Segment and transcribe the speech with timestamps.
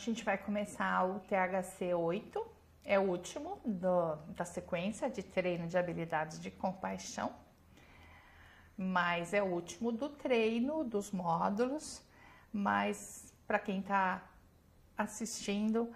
[0.00, 2.46] gente vai começar o THC 8,
[2.84, 7.34] é o último do, da sequência de treino de habilidades de compaixão,
[8.76, 12.02] mas é o último do treino, dos módulos,
[12.50, 14.22] mas para quem está
[14.96, 15.92] assistindo,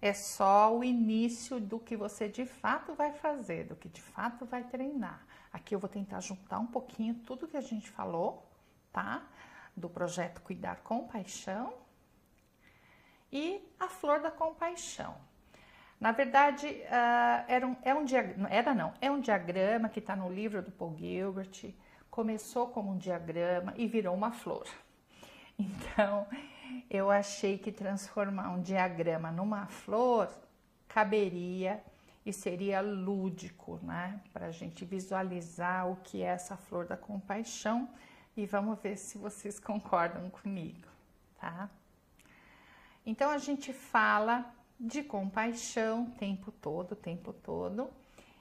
[0.00, 4.46] é só o início do que você de fato vai fazer, do que de fato
[4.46, 5.26] vai treinar.
[5.52, 8.50] Aqui eu vou tentar juntar um pouquinho tudo que a gente falou,
[8.90, 9.22] tá?
[9.76, 11.82] Do projeto Cuidar com Paixão
[13.32, 15.16] e a Flor da Compaixão.
[15.98, 18.04] Na verdade, uh, era um, é um
[18.50, 21.72] era não, é um diagrama que está no livro do Paul Gilbert.
[22.10, 24.66] Começou como um diagrama e virou uma flor.
[25.58, 26.26] Então,
[26.90, 30.28] eu achei que transformar um diagrama numa flor
[30.88, 31.80] caberia
[32.24, 34.20] e seria lúdico, né?
[34.32, 37.88] Para a gente visualizar o que é essa flor da compaixão
[38.36, 40.88] e vamos ver se vocês concordam comigo,
[41.38, 41.68] tá?
[43.04, 47.90] Então a gente fala de compaixão o tempo todo, o tempo todo,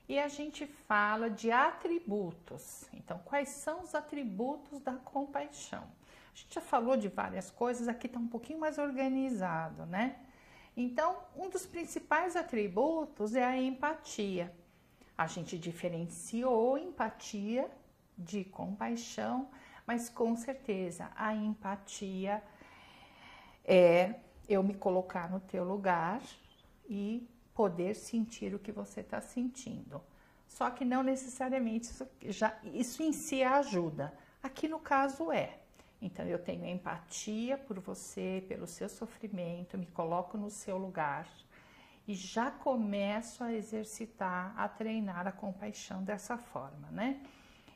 [0.08, 2.86] e a gente fala de atributos.
[2.94, 5.84] Então, quais são os atributos da compaixão?
[6.34, 10.18] A gente já falou de várias coisas, aqui está um pouquinho mais organizado, né?
[10.76, 14.54] Então, um dos principais atributos é a empatia.
[15.18, 17.70] A gente diferenciou empatia
[18.18, 19.50] de compaixão,
[19.86, 22.44] mas com certeza a empatia
[23.64, 24.16] é
[24.48, 26.22] eu me colocar no teu lugar
[26.90, 30.02] e poder sentir o que você está sentindo.
[30.48, 34.14] Só que não necessariamente isso, já, isso em si ajuda.
[34.44, 35.60] Aqui no caso é.
[36.02, 41.28] Então eu tenho empatia por você, pelo seu sofrimento, me coloco no seu lugar
[42.08, 47.22] e já começo a exercitar, a treinar a compaixão dessa forma, né?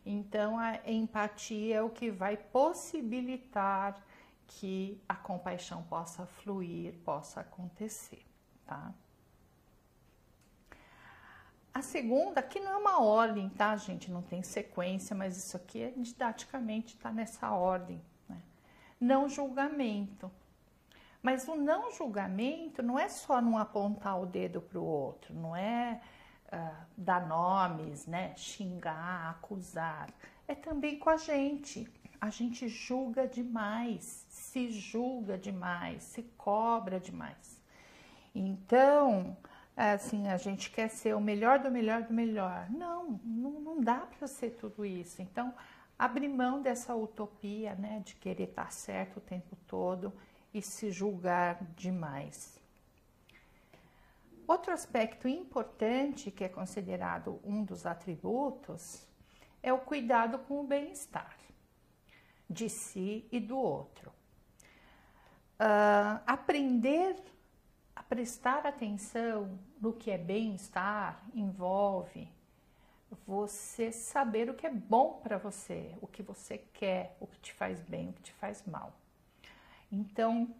[0.05, 4.03] Então a empatia é o que vai possibilitar
[4.47, 8.25] que a compaixão possa fluir, possa acontecer,
[8.65, 8.93] tá?
[11.73, 14.09] A segunda, que não é uma ordem, tá, gente?
[14.09, 18.01] Não tem sequência, mas isso aqui é didaticamente tá nessa ordem
[18.99, 20.31] não julgamento.
[21.21, 25.55] Mas o não julgamento não é só não apontar o dedo para o outro, não
[25.55, 25.99] é
[26.47, 28.35] uh, dar nomes, né?
[28.35, 30.09] xingar, acusar.
[30.47, 31.91] É também com a gente.
[32.19, 37.61] A gente julga demais, se julga demais, se cobra demais.
[38.33, 39.37] Então,
[39.75, 42.69] assim, a gente quer ser o melhor do melhor do melhor.
[42.69, 45.21] Não, não, não dá para ser tudo isso.
[45.21, 45.53] Então,
[45.97, 50.13] abrir mão dessa utopia, né, de querer estar certo o tempo todo
[50.53, 52.59] e se julgar demais.
[54.47, 59.05] Outro aspecto importante que é considerado um dos atributos
[59.63, 61.35] é o cuidado com o bem-estar
[62.49, 64.11] de si e do outro.
[65.59, 67.15] Uh, aprender
[67.95, 72.27] a prestar atenção no que é bem-estar envolve
[73.25, 77.53] você saber o que é bom para você, o que você quer, o que te
[77.53, 78.93] faz bem, o que te faz mal.
[79.91, 80.53] Então,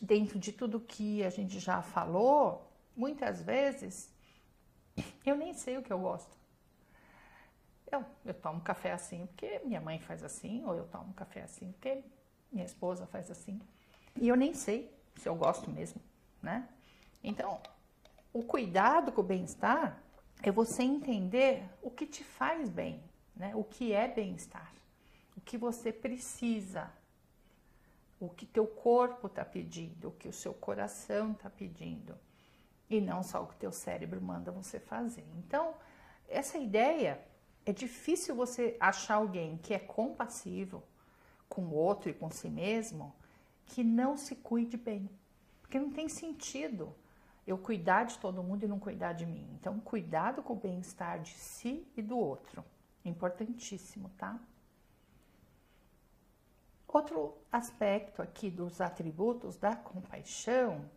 [0.00, 4.10] dentro de tudo que a gente já falou, muitas vezes
[5.24, 6.34] eu nem sei o que eu gosto.
[7.94, 11.72] Eu, eu tomo café assim porque minha mãe faz assim, ou eu tomo café assim
[11.72, 12.02] porque
[12.50, 13.60] minha esposa faz assim.
[14.16, 16.00] E eu nem sei se eu gosto mesmo,
[16.42, 16.68] né?
[17.22, 17.60] Então,
[18.32, 20.02] o cuidado com o bem-estar
[20.42, 23.02] é você entender o que te faz bem,
[23.34, 23.54] né?
[23.54, 24.72] O que é bem-estar,
[25.36, 26.90] o que você precisa,
[28.20, 32.16] o que teu corpo está pedindo, o que o seu coração está pedindo,
[32.90, 35.24] e não só o que teu cérebro manda você fazer.
[35.38, 35.74] Então,
[36.28, 37.20] essa ideia
[37.66, 40.82] é difícil você achar alguém que é compassivo
[41.48, 43.14] com o outro e com si mesmo
[43.66, 45.08] que não se cuide bem,
[45.60, 46.94] porque não tem sentido
[47.46, 49.46] eu cuidar de todo mundo e não cuidar de mim.
[49.58, 52.64] Então, cuidado com o bem-estar de si e do outro.
[53.04, 54.38] Importantíssimo, tá?
[56.88, 60.88] Outro aspecto aqui dos atributos da compaixão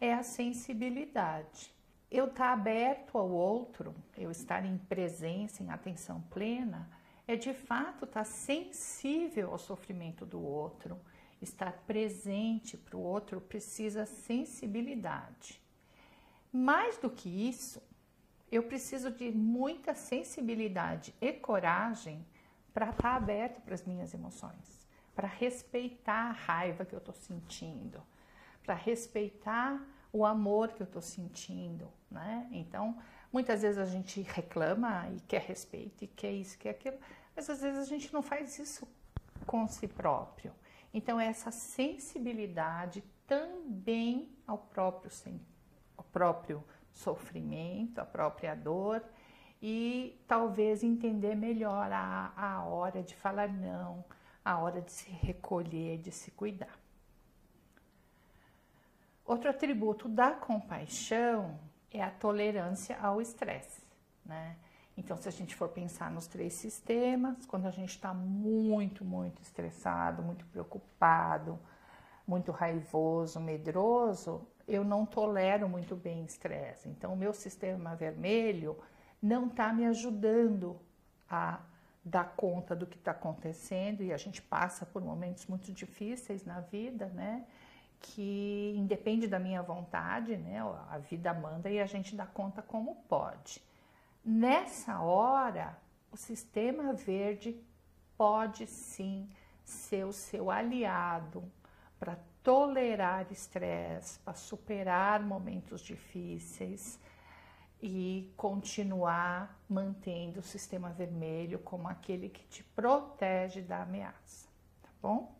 [0.00, 1.74] é a sensibilidade.
[2.10, 6.88] Eu estar tá aberto ao outro, eu estar em presença, em atenção plena,
[7.26, 10.98] é de fato estar tá sensível ao sofrimento do outro,
[11.42, 15.60] estar presente para o outro precisa sensibilidade.
[16.52, 17.82] Mais do que isso,
[18.50, 22.24] eu preciso de muita sensibilidade e coragem
[22.72, 27.14] para estar tá aberto para as minhas emoções, para respeitar a raiva que eu estou
[27.14, 28.00] sentindo,
[28.62, 29.82] para respeitar
[30.12, 32.48] o amor que eu estou sentindo, né?
[32.50, 32.96] Então,
[33.32, 36.98] muitas vezes a gente reclama e quer respeito e quer isso, quer aquilo,
[37.34, 38.86] mas às vezes a gente não faz isso
[39.46, 40.52] com si próprio.
[40.92, 45.10] Então, essa sensibilidade também ao próprio,
[45.96, 49.02] ao próprio sofrimento, à própria dor
[49.60, 54.04] e talvez entender melhor a, a hora de falar não,
[54.44, 56.85] a hora de se recolher, de se cuidar.
[59.26, 61.58] Outro atributo da compaixão
[61.90, 63.82] é a tolerância ao estresse,
[64.24, 64.56] né?
[64.96, 69.42] Então, se a gente for pensar nos três sistemas, quando a gente está muito, muito
[69.42, 71.58] estressado, muito preocupado,
[72.26, 76.88] muito raivoso, medroso, eu não tolero muito bem estresse.
[76.88, 78.78] Então, o meu sistema vermelho
[79.20, 80.80] não está me ajudando
[81.28, 81.60] a
[82.04, 86.60] dar conta do que está acontecendo e a gente passa por momentos muito difíceis na
[86.60, 87.44] vida, né?
[88.00, 90.60] Que independe da minha vontade, né?
[90.90, 93.62] A vida manda e a gente dá conta como pode.
[94.24, 95.78] Nessa hora,
[96.10, 97.60] o sistema verde
[98.16, 99.28] pode sim
[99.64, 101.44] ser o seu aliado
[101.98, 106.98] para tolerar estresse, para superar momentos difíceis
[107.82, 114.48] e continuar mantendo o sistema vermelho como aquele que te protege da ameaça,
[114.82, 115.34] tá bom?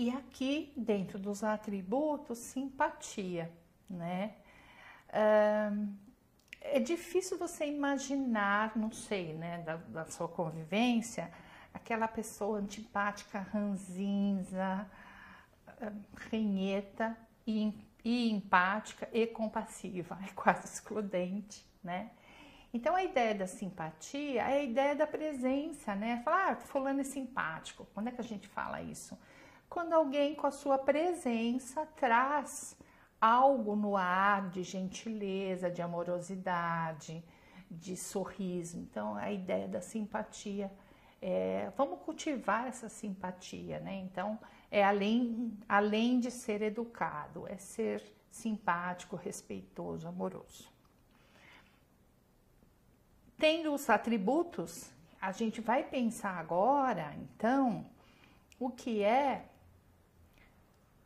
[0.00, 3.50] E aqui, dentro dos atributos, simpatia,
[3.90, 4.36] né?
[6.60, 11.28] é difícil você imaginar, não sei, né, da, da sua convivência,
[11.74, 14.88] aquela pessoa antipática, ranzinza,
[16.30, 17.74] renheta e,
[18.04, 22.12] e empática e compassiva, é quase excludente, né?
[22.72, 26.22] Então a ideia da simpatia é a ideia da presença, né?
[26.24, 27.84] Falar, ah, fulano é simpático.
[27.92, 29.18] Quando é que a gente fala isso?
[29.68, 32.76] Quando alguém com a sua presença traz
[33.20, 37.22] algo no ar de gentileza, de amorosidade,
[37.70, 38.78] de sorriso.
[38.78, 40.70] Então, a ideia da simpatia.
[41.20, 43.96] É, vamos cultivar essa simpatia, né?
[43.96, 44.38] Então,
[44.70, 50.68] é além, além de ser educado, é ser simpático, respeitoso, amoroso.
[53.36, 57.84] Tendo os atributos, a gente vai pensar agora, então,
[58.58, 59.44] o que é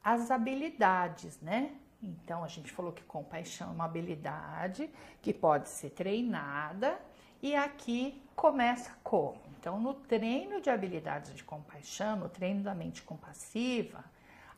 [0.02, 1.72] as habilidades, né?
[2.02, 4.90] Então, a gente falou que compaixão é uma habilidade
[5.20, 6.99] que pode ser treinada,
[7.40, 9.40] e aqui começa como?
[9.58, 14.04] Então, no treino de habilidades de compaixão, no treino da mente compassiva,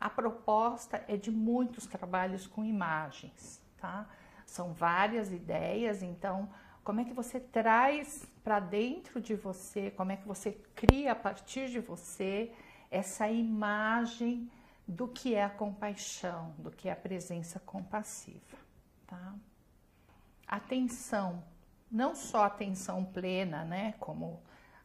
[0.00, 4.06] a proposta é de muitos trabalhos com imagens, tá?
[4.46, 6.48] São várias ideias, então,
[6.82, 11.16] como é que você traz para dentro de você, como é que você cria a
[11.16, 12.52] partir de você
[12.90, 14.50] essa imagem
[14.86, 18.58] do que é a compaixão, do que é a presença compassiva,
[19.06, 19.34] tá?
[20.46, 21.42] Atenção,
[21.90, 24.42] não só atenção plena, né, como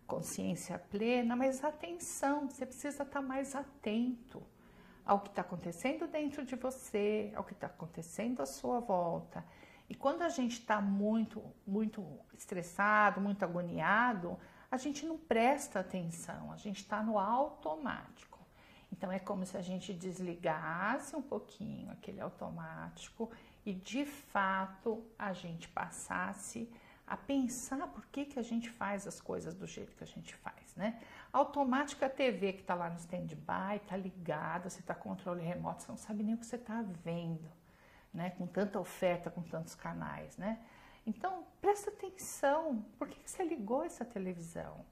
[0.07, 4.41] consciência plena, mas atenção, você precisa estar mais atento
[5.05, 9.43] ao que está acontecendo dentro de você, ao que está acontecendo à sua volta.
[9.89, 12.05] E quando a gente está muito, muito
[12.37, 14.37] estressado, muito agoniado,
[14.69, 18.28] a gente não presta atenção, a gente está no automático.
[18.91, 23.31] Então é como se a gente desligasse um pouquinho aquele automático
[23.65, 26.69] e de fato a gente passasse
[27.09, 30.35] a pensar por que, que a gente faz as coisas do jeito que a gente
[30.35, 31.01] faz, né?
[31.33, 35.97] Automática TV que está lá no stand-by, está ligada, você está controle remoto, você não
[35.97, 37.49] sabe nem o que você está vendo,
[38.13, 38.29] né?
[38.31, 40.59] Com tanta oferta, com tantos canais, né?
[41.05, 44.85] Então, presta atenção, por que, que você ligou essa televisão?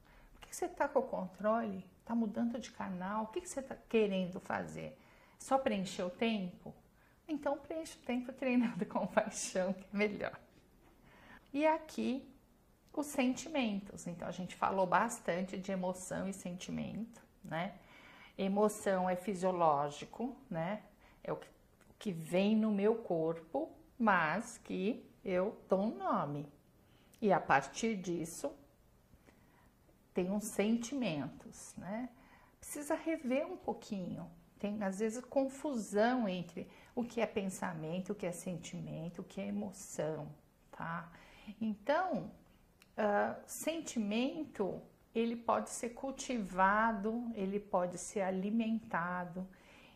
[0.48, 3.26] Que, que você está com o controle Está mudando de canal?
[3.26, 4.98] O que, que você está querendo fazer?
[5.38, 6.74] Só preencher o tempo?
[7.28, 10.40] Então preenche o tempo treinando com paixão, que é melhor.
[11.52, 12.26] E aqui
[12.94, 14.08] os sentimentos.
[14.08, 17.76] Então a gente falou bastante de emoção e sentimento, né?
[18.38, 20.84] Emoção é fisiológico, né?
[21.22, 21.40] É o
[22.00, 26.48] que vem no meu corpo, mas que eu dou um nome.
[27.22, 28.50] E a partir disso
[30.18, 32.10] tem uns sentimentos, né?
[32.60, 34.28] Precisa rever um pouquinho.
[34.58, 39.40] Tem às vezes confusão entre o que é pensamento, o que é sentimento, o que
[39.40, 40.28] é emoção,
[40.72, 41.08] tá?
[41.62, 42.32] Então,
[42.98, 44.82] uh, sentimento
[45.14, 49.48] ele pode ser cultivado, ele pode ser alimentado.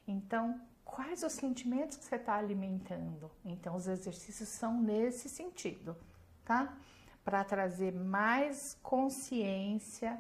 [0.08, 3.32] Então, quais os sentimentos que você está alimentando?
[3.44, 5.98] Então, os exercícios são nesse sentido,
[6.46, 6.78] tá?
[7.24, 10.20] Para trazer mais consciência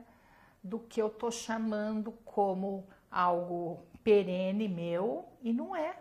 [0.63, 5.95] do que eu tô chamando como algo perene meu e não é.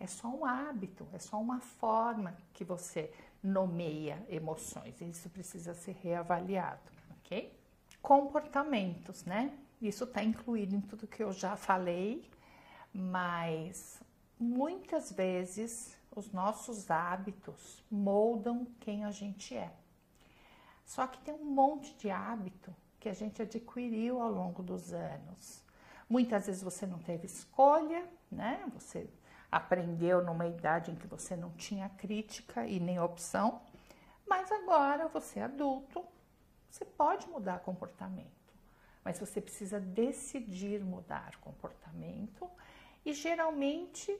[0.00, 5.00] É só um hábito, é só uma forma que você nomeia emoções.
[5.00, 7.56] Isso precisa ser reavaliado, ok?
[8.00, 9.56] Comportamentos, né?
[9.82, 12.30] isso está incluído em tudo que eu já falei,
[12.94, 14.00] mas
[14.38, 19.72] muitas vezes os nossos hábitos moldam quem a gente é.
[20.84, 25.64] Só que tem um monte de hábito que a gente adquiriu ao longo dos anos.
[26.08, 28.64] Muitas vezes você não teve escolha, né?
[28.74, 29.08] Você
[29.50, 33.60] aprendeu numa idade em que você não tinha crítica e nem opção,
[34.26, 36.04] mas agora você é adulto,
[36.70, 38.54] você pode mudar comportamento,
[39.04, 42.48] mas você precisa decidir mudar comportamento
[43.04, 44.18] e geralmente,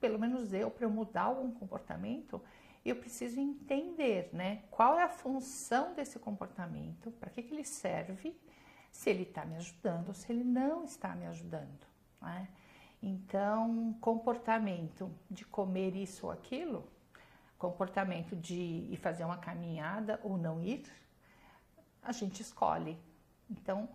[0.00, 2.40] pelo menos eu, para eu mudar algum comportamento,
[2.84, 8.34] eu preciso entender, né, qual é a função desse comportamento, para que, que ele serve,
[8.90, 11.86] se ele está me ajudando ou se ele não está me ajudando,
[12.20, 12.48] né?
[13.02, 16.86] Então, comportamento de comer isso ou aquilo,
[17.58, 20.84] comportamento de ir fazer uma caminhada ou não ir,
[22.02, 22.98] a gente escolhe.
[23.48, 23.88] Então,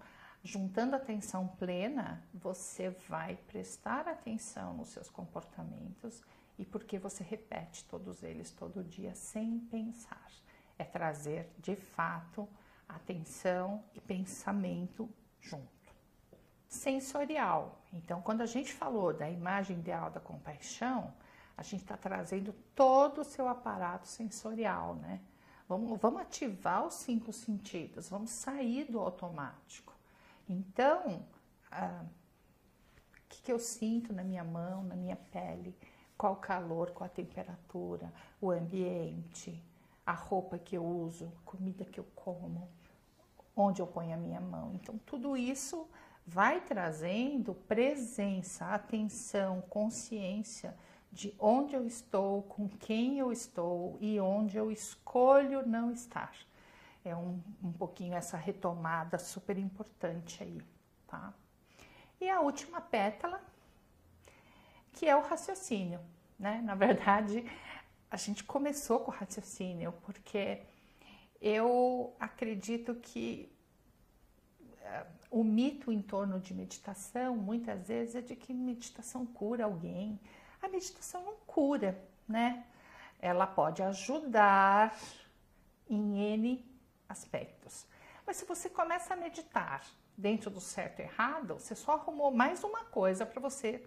[0.43, 6.23] juntando atenção plena, você vai prestar atenção nos seus comportamentos
[6.57, 10.31] e porque você repete todos eles todo dia sem pensar.
[10.77, 12.47] É trazer de fato
[12.87, 15.09] atenção e pensamento
[15.41, 15.65] junto.
[16.67, 17.81] Sensorial.
[17.93, 21.13] Então, quando a gente falou da imagem ideal da compaixão,
[21.57, 25.21] a gente está trazendo todo o seu aparato sensorial, né?
[25.67, 29.93] Vamos, vamos ativar os cinco sentidos, vamos sair do automático.
[30.47, 31.25] Então,
[31.71, 35.75] ah, o que, que eu sinto na minha mão, na minha pele?
[36.17, 39.61] Qual o calor, qual a temperatura, o ambiente,
[40.05, 42.69] a roupa que eu uso, a comida que eu como,
[43.55, 44.71] onde eu ponho a minha mão.
[44.73, 45.87] Então, tudo isso
[46.25, 50.75] vai trazendo presença, atenção, consciência
[51.11, 56.33] de onde eu estou, com quem eu estou e onde eu escolho não estar.
[57.03, 60.61] É um, um pouquinho essa retomada super importante aí,
[61.07, 61.33] tá?
[62.19, 63.41] E a última pétala,
[64.95, 65.99] que é o raciocínio,
[66.39, 66.61] né?
[66.63, 67.45] Na verdade,
[68.09, 70.61] a gente começou com o raciocínio porque
[71.41, 73.51] eu acredito que
[74.71, 80.19] uh, o mito em torno de meditação muitas vezes é de que meditação cura alguém.
[80.61, 82.65] A meditação não cura, né?
[83.19, 84.97] Ela pode ajudar
[85.89, 86.65] em N
[87.07, 87.85] aspectos.
[88.25, 89.85] Mas se você começa a meditar
[90.17, 93.85] dentro do certo e errado, você só arrumou mais uma coisa para você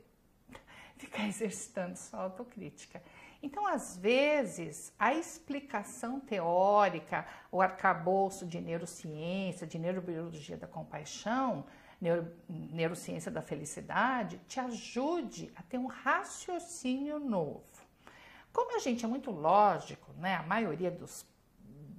[0.99, 3.03] ficar exercitando sua autocrítica.
[3.43, 11.65] Então, às vezes, a explicação teórica, o arcabouço de neurociência, de neurobiologia da compaixão,
[12.01, 17.63] neuro, neurociência da felicidade, te ajude a ter um raciocínio novo.
[18.53, 20.35] Como a gente é muito lógico, né?
[20.35, 21.25] A maioria dos,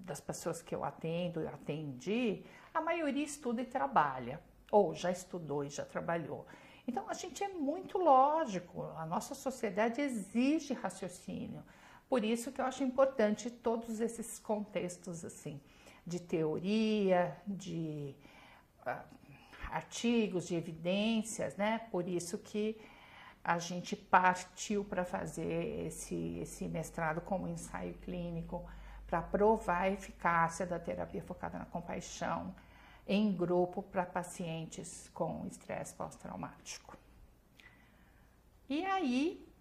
[0.05, 5.63] das pessoas que eu atendo e atendi, a maioria estuda e trabalha, ou já estudou
[5.63, 6.45] e já trabalhou.
[6.89, 11.63] Então a gente é muito lógico, a nossa sociedade exige raciocínio.
[12.09, 15.61] Por isso que eu acho importante todos esses contextos assim,
[16.03, 18.15] de teoria, de
[18.87, 19.03] uh,
[19.69, 21.77] artigos, de evidências, né?
[21.91, 22.75] Por isso que
[23.43, 28.65] a gente partiu para fazer esse, esse mestrado como ensaio clínico
[29.05, 32.55] para provar a eficácia da terapia focada na compaixão
[33.09, 36.95] em grupo para pacientes com estresse pós-traumático.
[38.69, 39.51] E aí,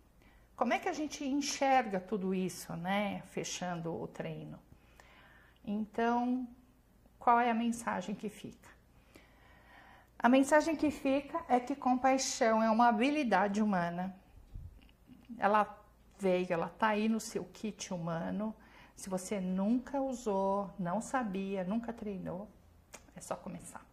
[0.54, 3.22] como é que a gente enxerga tudo isso, né?
[3.30, 4.58] Fechando o treino.
[5.64, 6.46] Então,
[7.18, 8.68] qual é a mensagem que fica?
[10.18, 14.14] A mensagem que fica é que compaixão é uma habilidade humana.
[15.38, 15.64] Ela
[16.18, 18.54] veio, ela tá aí no seu kit humano.
[18.94, 22.46] Se você nunca usou, não sabia, nunca treinou,
[23.18, 23.84] é só começar.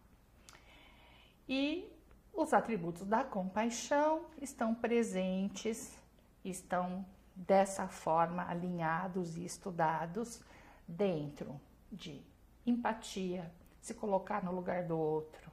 [1.48, 1.92] E
[2.32, 5.98] os atributos da compaixão estão presentes,
[6.44, 7.04] estão
[7.34, 10.40] dessa forma alinhados e estudados
[10.86, 12.24] dentro de
[12.64, 15.50] empatia, se colocar no lugar do outro,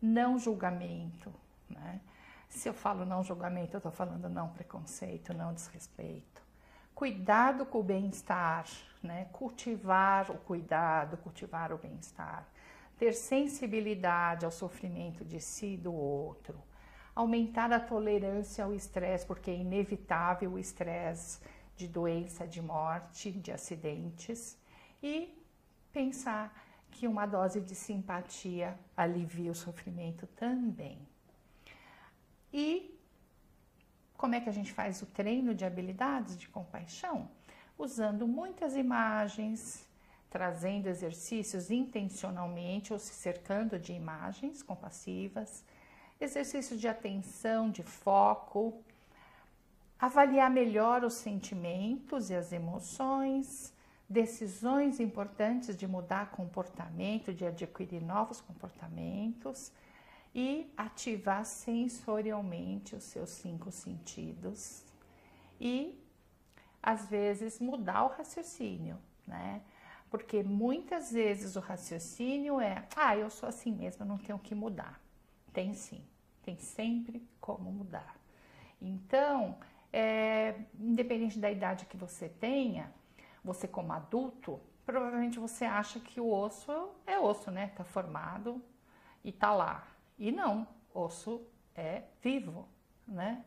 [0.00, 1.32] não julgamento,
[1.68, 2.00] né?
[2.48, 6.42] Se eu falo não julgamento, eu estou falando não preconceito, não desrespeito.
[6.94, 8.66] Cuidado com o bem-estar,
[9.02, 9.26] né?
[9.32, 12.46] Cultivar o cuidado, cultivar o bem-estar
[13.02, 16.62] ter sensibilidade ao sofrimento de si e do outro,
[17.12, 21.40] aumentar a tolerância ao estresse, porque é inevitável o estresse
[21.74, 24.56] de doença, de morte, de acidentes,
[25.02, 25.36] e
[25.92, 26.56] pensar
[26.92, 30.96] que uma dose de simpatia alivia o sofrimento também.
[32.52, 32.96] E
[34.16, 37.28] como é que a gente faz o treino de habilidades de compaixão?
[37.76, 39.84] Usando muitas imagens,
[40.32, 45.62] trazendo exercícios intencionalmente ou se cercando de imagens compassivas,
[46.18, 48.82] exercícios de atenção, de foco,
[50.00, 53.74] avaliar melhor os sentimentos e as emoções,
[54.08, 59.70] decisões importantes de mudar comportamento, de adquirir novos comportamentos
[60.34, 64.82] e ativar sensorialmente os seus cinco sentidos
[65.60, 65.94] e
[66.82, 69.60] às vezes mudar o raciocínio, né?
[70.12, 74.54] Porque muitas vezes o raciocínio é: ah, eu sou assim mesmo, eu não tenho que
[74.54, 75.00] mudar.
[75.54, 76.04] Tem sim,
[76.42, 78.14] tem sempre como mudar.
[78.78, 79.56] Então,
[79.90, 82.92] é, independente da idade que você tenha,
[83.42, 87.68] você como adulto, provavelmente você acha que o osso é osso, né?
[87.68, 88.62] Tá formado
[89.24, 89.88] e tá lá.
[90.18, 91.40] E não, osso
[91.74, 92.68] é vivo,
[93.08, 93.42] né?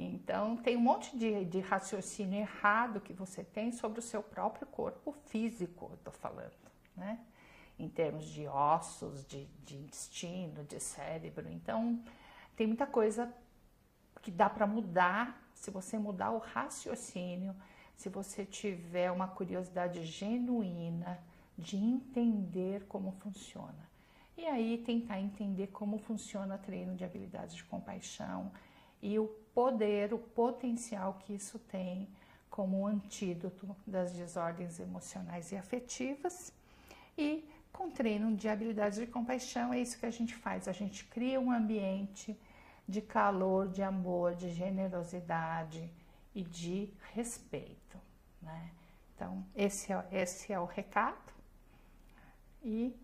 [0.00, 4.64] Então, tem um monte de, de raciocínio errado que você tem sobre o seu próprio
[4.68, 6.52] corpo físico, eu tô falando,
[6.96, 7.18] né?
[7.76, 11.48] Em termos de ossos, de, de intestino, de cérebro.
[11.50, 12.00] Então,
[12.56, 13.32] tem muita coisa
[14.22, 17.54] que dá para mudar se você mudar o raciocínio,
[17.96, 21.18] se você tiver uma curiosidade genuína
[21.56, 23.88] de entender como funciona.
[24.36, 28.52] E aí tentar entender como funciona treino de habilidades de compaixão
[29.02, 32.08] e o poder, o potencial que isso tem
[32.50, 36.52] como antídoto das desordens emocionais e afetivas.
[37.16, 40.66] E com treino de habilidades de compaixão, é isso que a gente faz.
[40.66, 42.36] A gente cria um ambiente
[42.88, 45.88] de calor, de amor, de generosidade
[46.34, 47.98] e de respeito.
[48.42, 48.70] Né?
[49.14, 51.32] Então, esse é, esse é o recado.
[52.62, 52.94] E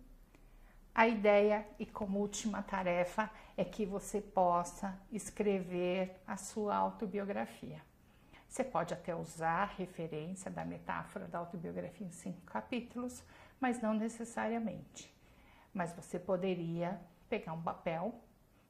[0.94, 7.82] a ideia, e como última tarefa, é que você possa escrever a sua autobiografia.
[8.48, 13.24] Você pode até usar a referência da metáfora da autobiografia em cinco capítulos,
[13.58, 15.12] mas não necessariamente.
[15.72, 18.14] Mas você poderia pegar um papel,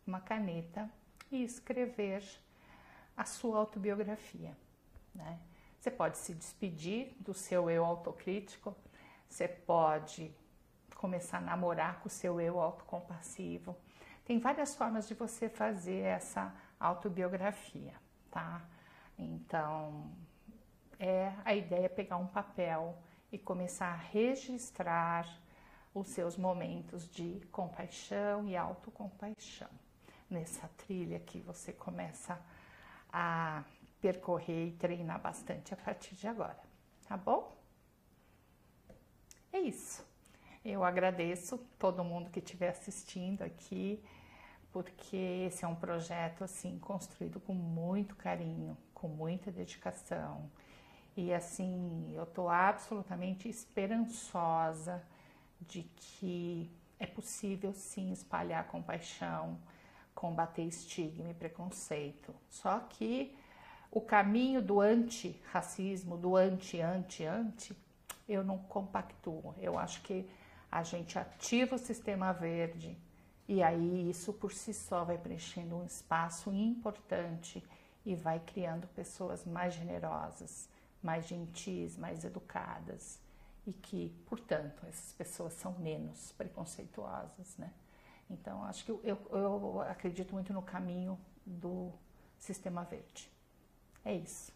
[0.07, 0.91] uma caneta
[1.31, 2.25] e escrever
[3.15, 4.57] a sua autobiografia.
[5.15, 5.39] Né?
[5.79, 8.75] Você pode se despedir do seu eu autocrítico,
[9.29, 10.35] você pode
[11.05, 13.77] começar a namorar com o seu eu autocompassivo.
[14.25, 17.93] Tem várias formas de você fazer essa autobiografia,
[18.31, 18.63] tá?
[19.19, 20.11] Então,
[20.99, 22.97] é a ideia é pegar um papel
[23.31, 25.29] e começar a registrar
[25.93, 29.69] os seus momentos de compaixão e autocompaixão.
[30.31, 32.41] Nessa trilha que você começa
[33.13, 33.63] a
[34.01, 36.63] percorrer e treinar bastante a partir de agora,
[37.07, 37.55] tá bom?
[39.53, 40.14] É isso.
[40.65, 44.03] Eu agradeço todo mundo que estiver assistindo aqui,
[44.73, 50.51] porque esse é um projeto assim construído com muito carinho, com muita dedicação.
[51.15, 55.05] E assim, eu estou absolutamente esperançosa
[55.61, 59.59] de que é possível sim espalhar compaixão,
[60.15, 62.35] combater estigma e preconceito.
[62.49, 63.37] Só que
[63.91, 67.77] o caminho do anti-racismo, do anti-anti-anti,
[68.27, 69.55] eu não compactuo.
[69.59, 70.27] Eu acho que
[70.75, 72.99] a gente ativa o sistema verde
[73.47, 77.65] e aí isso por si só vai preenchendo um espaço importante
[78.05, 80.69] e vai criando pessoas mais generosas,
[81.01, 83.21] mais gentis, mais educadas
[83.65, 87.73] e que, portanto, essas pessoas são menos preconceituosas, né?
[88.29, 91.93] Então, acho que eu, eu, eu acredito muito no caminho do
[92.37, 93.31] sistema verde.
[94.05, 94.53] É isso.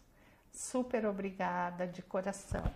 [0.51, 2.69] Super obrigada de coração.